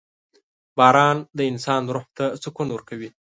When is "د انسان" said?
1.37-1.81